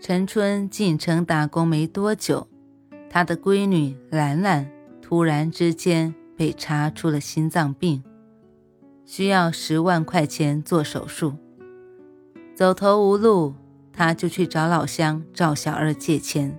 [0.00, 2.46] 陈春进城打工没多久，
[3.08, 4.70] 他的闺女兰兰
[5.00, 8.02] 突然之间被查出了心脏病，
[9.06, 11.34] 需要十万块钱做手术。
[12.54, 13.54] 走投无路，
[13.92, 16.58] 他就去找老乡赵小二借钱。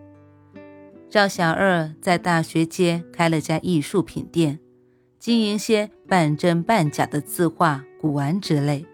[1.08, 4.60] 赵小二在大学街开了家艺术品店，
[5.20, 8.86] 经营些半真半假的字画、古玩之类。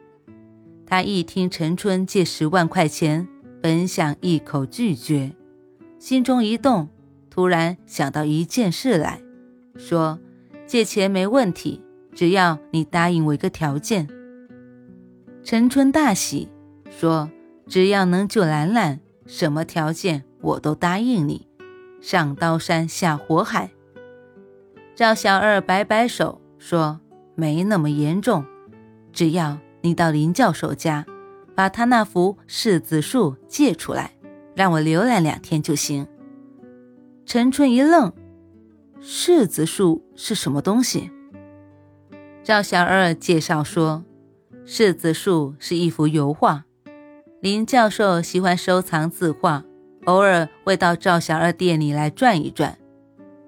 [0.85, 3.29] 他一听陈春借十万块钱。
[3.61, 5.33] 本想一口拒绝，
[5.99, 6.89] 心中一动，
[7.29, 9.21] 突然想到一件事来，
[9.77, 10.19] 说
[10.65, 11.79] ：“借钱没问题，
[12.11, 14.07] 只要你答应我一个条件。”
[15.45, 16.49] 陈春大喜，
[16.89, 17.29] 说
[17.69, 21.47] ：“只要能救兰兰，什么条件我都答应你，
[22.01, 23.69] 上刀山下火海。”
[24.97, 26.99] 赵小二摆摆手，说
[27.35, 28.43] ：“没那么严重，
[29.13, 31.05] 只要你到林教授家。”
[31.55, 34.13] 把他那幅柿子树借出来，
[34.55, 36.07] 让我浏览两天就行。
[37.25, 38.11] 陈春一愣，
[39.01, 41.11] 柿子树是什么东西？
[42.43, 44.03] 赵小二介绍说，
[44.65, 46.65] 柿子树是一幅油画。
[47.39, 49.63] 林教授喜欢收藏字画，
[50.05, 52.77] 偶尔会到赵小二店里来转一转。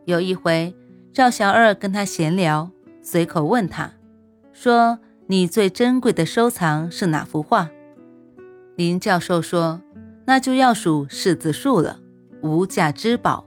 [0.06, 0.76] 有一回，
[1.12, 3.92] 赵小二跟他闲聊，随口问他，
[4.52, 7.70] 说：“你最珍贵的收藏是哪幅画？”
[8.76, 9.82] 林教授说
[10.26, 12.00] ：“那就要数柿子树了，
[12.42, 13.46] 无价之宝。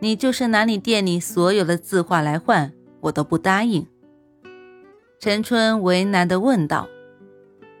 [0.00, 3.86] 你就是拿你店里所有的字画来换，我都不答应。”
[5.18, 6.86] 陈春为难地问道：“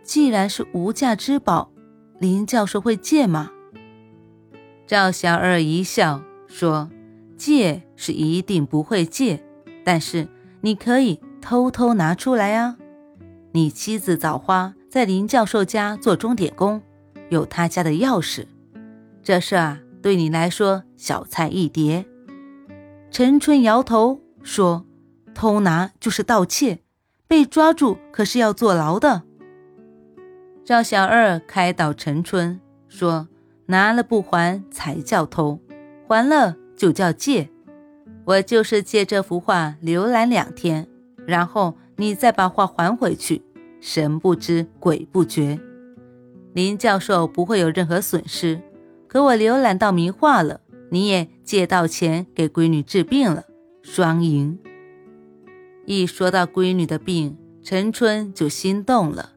[0.02, 1.70] 既然是无价之宝，
[2.18, 3.50] 林教授会借吗？”
[4.86, 6.88] 赵小二一笑说
[7.36, 9.44] ：“借是一定不会借，
[9.84, 10.26] 但是
[10.62, 12.78] 你可以偷偷拿出来啊。
[13.52, 16.82] 你妻子枣花。”在林教授家做钟点工，
[17.30, 18.44] 有他家的钥匙。
[19.22, 22.04] 这事啊，对你来说小菜一碟。
[23.10, 24.84] 陈春摇头说
[25.34, 26.80] ：“偷拿就是盗窃，
[27.26, 29.22] 被抓住可是要坐牢的。”
[30.62, 33.28] 赵小二开导陈春说
[33.64, 35.58] ：“拿了不还才叫偷，
[36.06, 37.48] 还了就叫借。
[38.26, 40.86] 我就是借这幅画浏览两天，
[41.26, 43.40] 然后你再把画还回去。”
[43.84, 45.58] 神不知鬼不觉，
[46.54, 48.62] 林教授不会有任何损失。
[49.08, 50.60] 可我浏览到名画了，
[50.90, 53.42] 你也借到钱给闺女治病了，
[53.82, 54.56] 双赢。
[55.84, 59.30] 一说到闺女的病，陈春就心动了，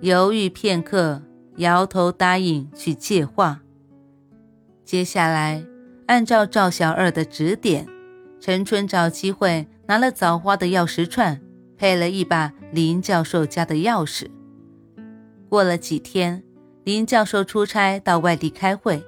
[0.00, 1.22] 犹豫片刻，
[1.58, 3.60] 摇头答应去借画。
[4.84, 5.64] 接下来，
[6.06, 7.86] 按照赵小二的指点，
[8.40, 11.40] 陈春找机会拿了枣花的钥匙串。
[11.78, 14.26] 配了一把林教授家的钥匙。
[15.48, 16.42] 过了几天，
[16.84, 19.04] 林教授出差到外地开会，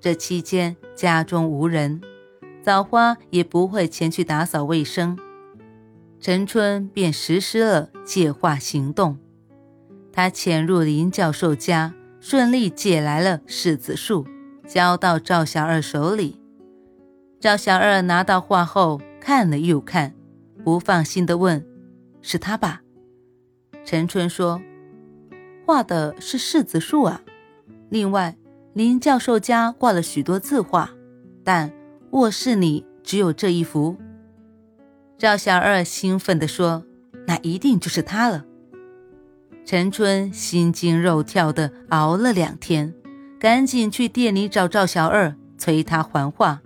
[0.00, 2.00] 这期间家中无人，
[2.62, 5.16] 枣花也不会前去打扫卫生，
[6.18, 9.16] 陈春便实施了借画行动。
[10.12, 14.26] 他潜入林教授家，顺利借来了柿子树，
[14.66, 16.40] 交到赵小二手里。
[17.38, 20.12] 赵小二拿到画后看了又看，
[20.64, 21.64] 不放心地问。
[22.22, 22.80] 是他吧？
[23.86, 24.60] 陈春说
[25.64, 27.22] ：“画的是柿子树啊。
[27.88, 28.36] 另外，
[28.74, 30.90] 林教授家挂了许多字画，
[31.44, 31.72] 但
[32.10, 33.96] 卧室里只有这一幅。”
[35.16, 36.84] 赵小二兴奋地说
[37.28, 38.44] ：“那一定就是他了。”
[39.64, 42.92] 陈春心惊肉跳地熬了两天，
[43.38, 46.60] 赶紧去店里找赵小二，催他还画。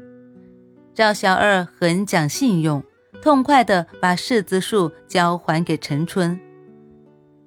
[0.95, 2.83] 赵小二很讲信用。
[3.21, 6.41] 痛快地把柿子树交还给陈春。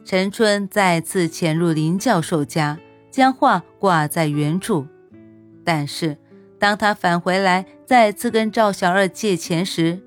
[0.05, 2.77] 陈春再次潜入林教授家，
[3.09, 4.85] 将画挂在原处。
[5.63, 6.17] 但是，
[6.59, 10.01] 当他返回来再次跟赵小二借钱时，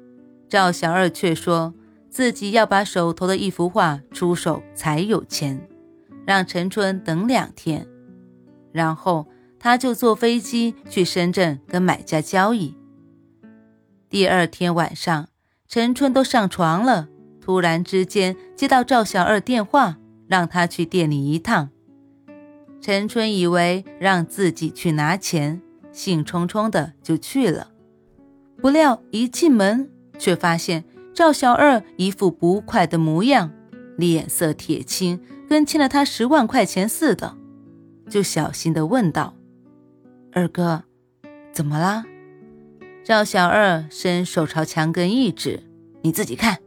[0.48, 1.74] 赵小二却说
[2.10, 5.66] 自己要把手头的一幅画出手才有钱，
[6.26, 7.86] 让陈春等两天。
[8.72, 9.26] 然后
[9.58, 12.76] 他就坐飞机去深圳跟买家交易。
[14.08, 15.28] 第二天晚上。
[15.68, 17.08] 陈春都上床了，
[17.46, 21.70] 突然之间接到赵小二电话，让他去店里一趟。
[22.80, 25.62] 陈春以为让自己去拿钱，
[25.92, 27.70] 兴冲冲的就去了。
[28.60, 29.88] 不料一进门，
[30.18, 30.82] 却发现
[31.14, 33.52] 赵小二一副不快的模样，
[33.96, 37.36] 脸色铁青，跟欠了他十万块钱似的，
[38.10, 39.36] 就小心的问道
[40.34, 40.82] ：“二哥，
[41.52, 42.04] 怎么啦？”
[43.06, 45.62] 赵小二伸手朝墙根一指
[46.02, 46.58] ：“你自己看。”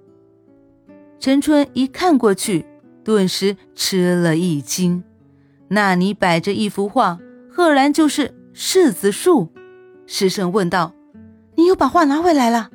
[1.20, 2.66] 陈春一看过去，
[3.04, 5.04] 顿时吃了一惊，
[5.68, 7.20] 那里摆着一幅画，
[7.52, 9.50] 赫然就是柿子树。
[10.06, 10.94] 失声问道。
[11.56, 12.70] 你又把画拿回来了？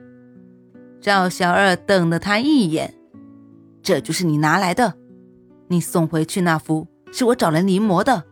[1.01, 2.93] 赵小二瞪了他一眼，
[3.83, 4.93] 这就是你拿来的。
[5.69, 8.25] 你送回去那幅是我找人临摹的。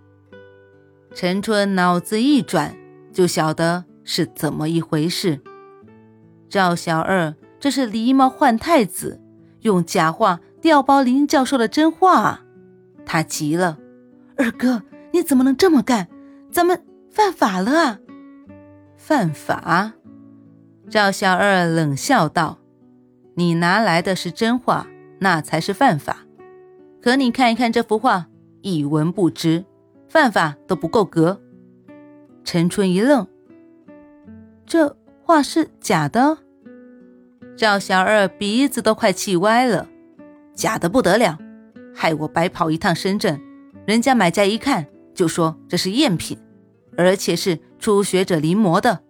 [1.14, 2.76] 陈春脑子一转，
[3.14, 5.40] 就晓得是怎么一回事。
[6.50, 9.18] 赵小二这是狸猫换太子，
[9.62, 12.44] 用假画调包林教授的真画啊！
[13.04, 13.78] 他急了
[14.36, 14.82] ：“二哥，
[15.12, 16.08] 你怎么能这么干？
[16.52, 17.98] 咱们犯法了啊！
[18.96, 19.94] 犯法？”
[20.88, 22.58] 赵小二冷笑道
[23.34, 24.86] ：“你拿来的是真画，
[25.20, 26.18] 那才是犯法。
[27.00, 28.26] 可你看一看这幅画，
[28.60, 29.64] 一文不值，
[30.08, 31.40] 犯法都不够格。”
[32.44, 33.26] 陈春一愣
[34.66, 36.38] ：“这画是假的？”
[37.56, 39.88] 赵小二鼻子都快气歪了
[40.54, 41.38] ：“假的不得了，
[41.94, 43.40] 害我白跑一趟深圳，
[43.86, 46.38] 人家买家一看就说这是赝品，
[46.96, 49.02] 而且是初学者临摹的。”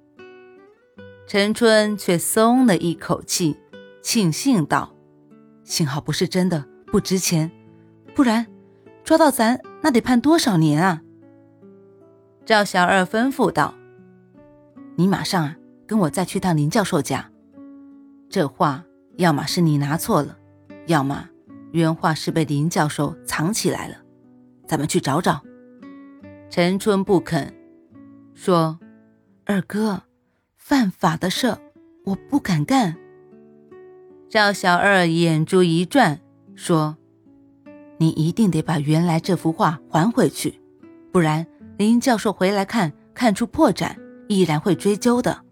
[1.27, 3.57] 陈春却松了一口气，
[4.03, 4.93] 庆幸道
[5.65, 7.51] ：“幸好不是真的，不值钱，
[8.15, 8.47] 不然
[9.05, 11.01] 抓到咱那得判多少年啊！”
[12.45, 13.73] 赵小二吩咐道
[14.97, 15.57] ：“你马上啊，
[15.87, 17.31] 跟我再去趟林教授家。
[18.33, 18.83] 这画
[19.19, 20.39] 要么是你拿错了，
[20.87, 21.29] 要么
[21.73, 23.97] 原画是被林教授藏起来了，
[24.67, 25.43] 咱们去找找。”
[26.49, 27.53] 陈春不肯，
[28.35, 28.81] 说
[29.45, 30.05] ：“二哥。”
[30.57, 31.59] 犯法的事，
[32.05, 32.97] 我不敢干。
[34.31, 36.21] 赵小二眼珠一转，
[36.55, 36.97] 说
[37.99, 40.59] ：“你一定得把原来这幅画还回去，
[41.11, 41.47] 不然
[41.77, 43.95] 林教授回来看，看出破绽，
[44.29, 45.45] 依然会追究的。”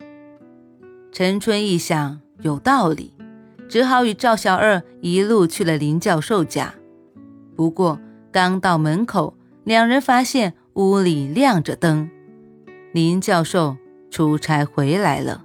[1.12, 3.12] 陈春一想有道理，
[3.68, 6.74] 只好与赵小二一路去了林教授家。
[7.56, 8.00] 不过
[8.32, 9.34] 刚到门口，
[9.64, 12.10] 两人发现屋里亮着灯，
[12.92, 13.76] 林教授。
[14.12, 15.44] 出差回来了。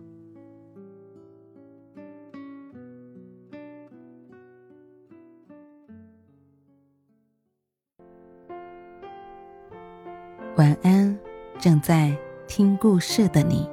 [10.57, 11.15] 晚安，
[11.59, 13.69] 正在听故事的你。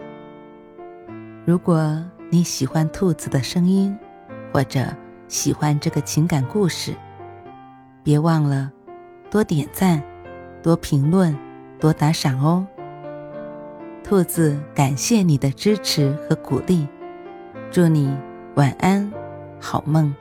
[1.47, 3.95] 如果你喜欢兔子的声音，
[4.51, 4.87] 或者
[5.29, 6.95] 喜欢这个情感故事，
[8.03, 8.73] 别忘了
[9.31, 10.03] 多点赞、
[10.63, 11.37] 多评论、
[11.79, 12.67] 多打赏哦。
[14.03, 16.89] 兔子，感谢你的支持和鼓励，
[17.71, 18.17] 祝你
[18.55, 19.13] 晚安，
[19.61, 20.15] 好梦。